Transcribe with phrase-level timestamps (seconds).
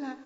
[0.00, 0.16] 来，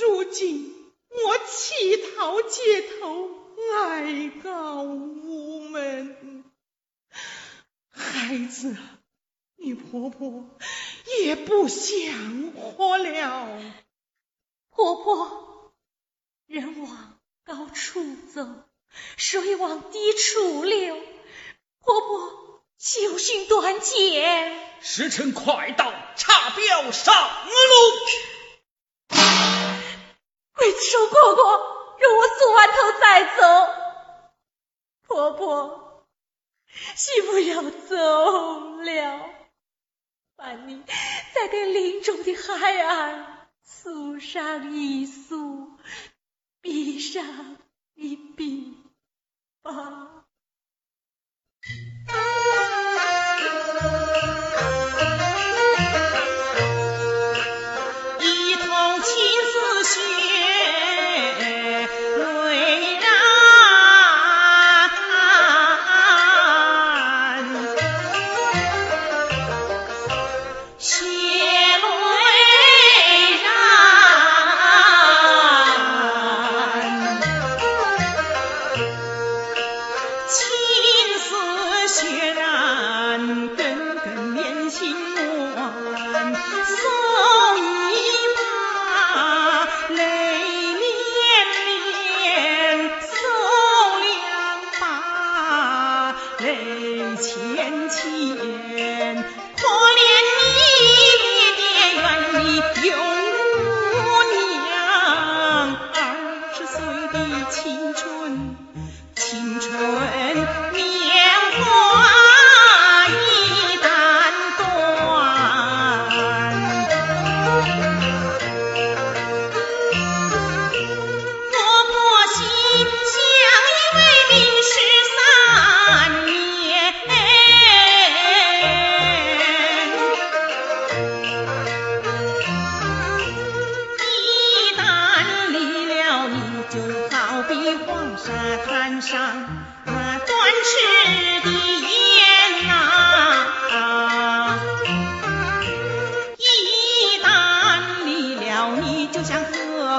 [0.00, 3.30] 如今我乞讨街头，
[3.76, 6.44] 哀告无门，
[7.90, 8.76] 孩子。
[9.56, 10.44] 你婆婆
[11.22, 13.62] 也不想活了。
[14.68, 15.72] 婆婆，
[16.46, 18.04] 人往高处
[18.34, 18.46] 走，
[19.16, 21.00] 水往低处流。
[21.80, 24.80] 婆婆，就寻短见。
[24.82, 27.52] 时辰快到，查表上路。
[31.08, 33.40] 婆婆，让，我梳完头再走。
[35.06, 36.06] 婆婆，
[36.96, 37.96] 媳妇要走
[38.82, 39.30] 了。
[40.36, 40.82] 把你
[41.34, 45.78] 再给林中的孩儿诉上一诉，
[46.60, 47.56] 闭上
[47.94, 48.76] 一闭
[49.62, 50.13] 吧。
[107.50, 108.56] 青春
[109.14, 110.63] 青春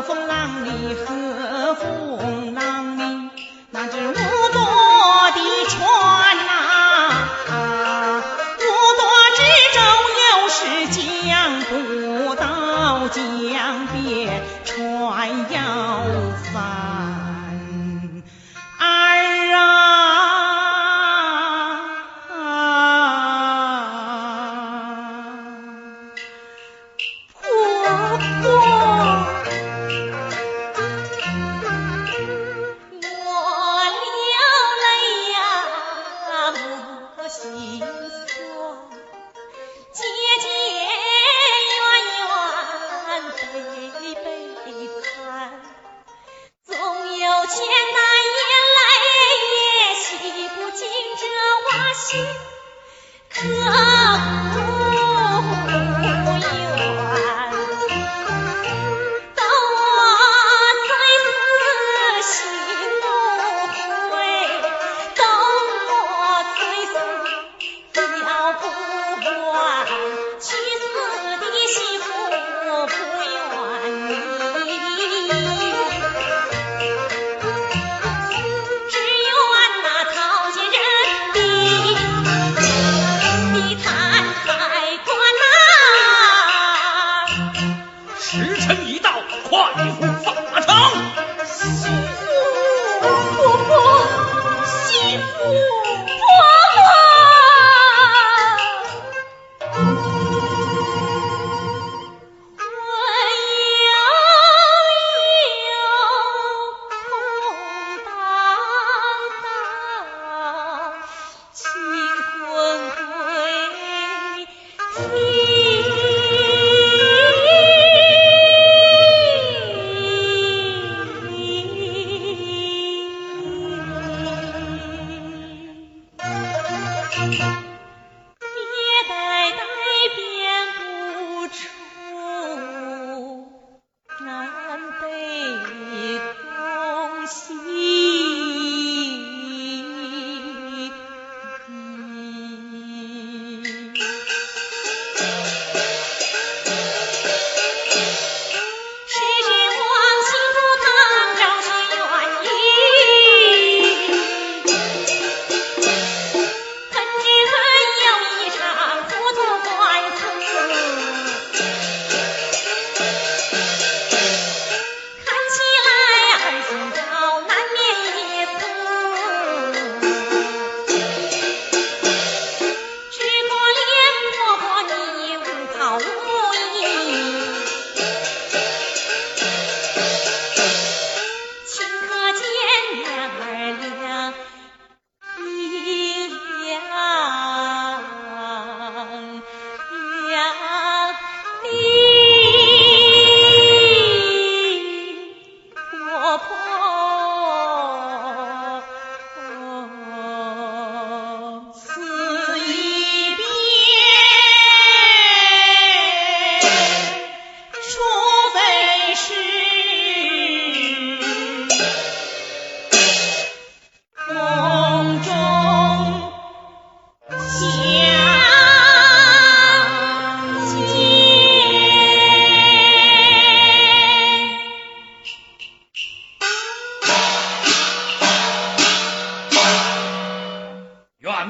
[0.01, 2.34] 风浪里和风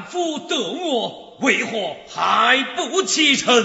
[0.04, 3.64] 夫得我，为何还不启程？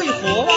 [0.00, 0.52] 会活吗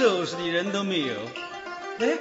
[0.00, 1.12] 收拾的人都没有。
[1.98, 2.18] 哎，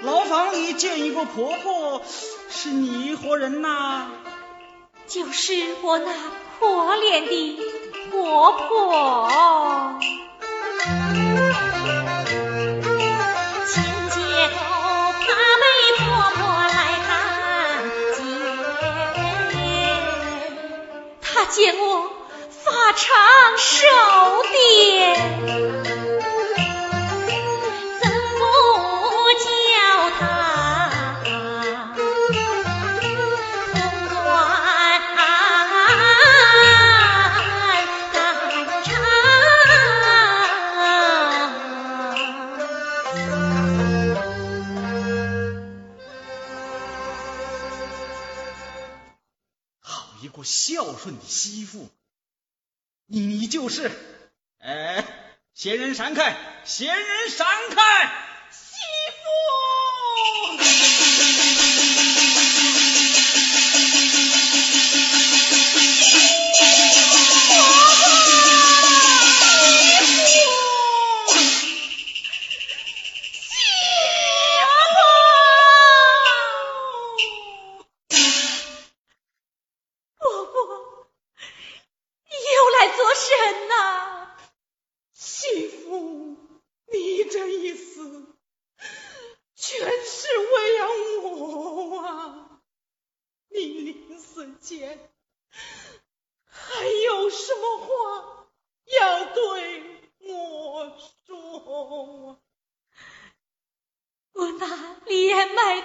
[0.00, 2.00] 牢房里见一个婆婆，
[2.48, 4.06] 是你何人呐？
[5.06, 6.14] 就是我那
[6.58, 7.58] 可怜的
[8.10, 10.00] 婆婆。
[21.52, 22.10] 见我
[22.48, 23.86] 发长寿
[24.52, 25.99] 点。
[50.90, 51.88] 孝顺的媳妇，
[53.06, 53.92] 你就是，
[54.58, 55.06] 哎，
[55.54, 58.29] 闲人闪开，闲人闪开，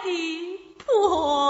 [0.05, 1.44] 的婆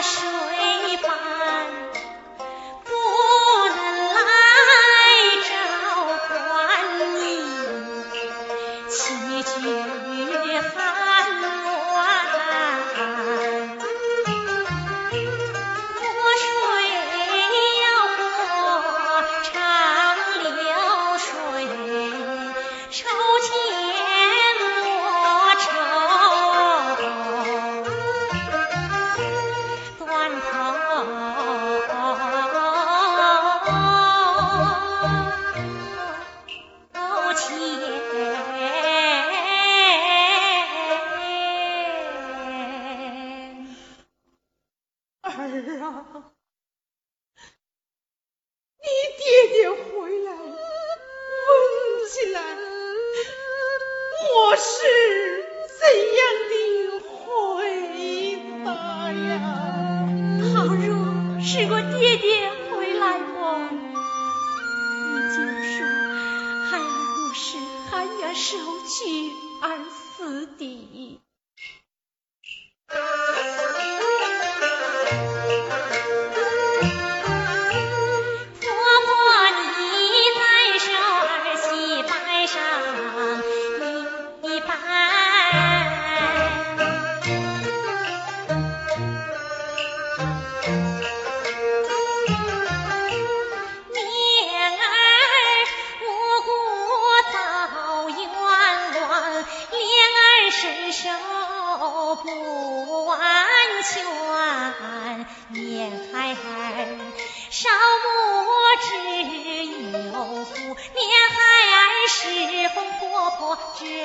[0.00, 0.39] wash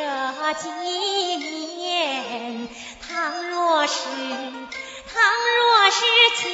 [0.06, 2.70] 这几年，
[3.02, 5.18] 倘若是，倘
[5.58, 6.06] 若是
[6.44, 6.46] 见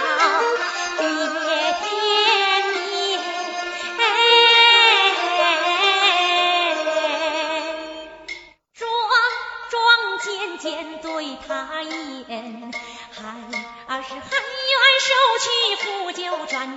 [0.00, 1.43] 了。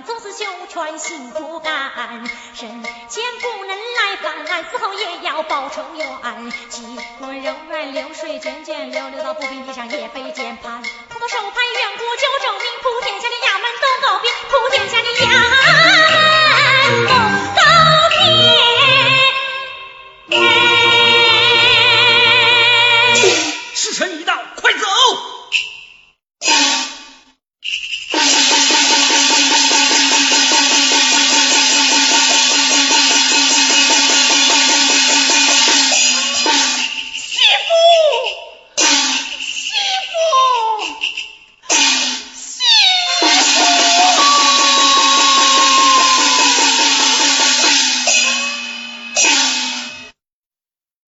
[0.04, 1.90] 总是修全心不甘，
[2.54, 6.52] 生前不能来犯案，死后也要报仇冤。
[6.68, 6.82] 几
[7.18, 10.82] 过柔然流水涓涓流，流到不平地上也被践踏。
[11.08, 12.97] 不锣手拍远古九州名不。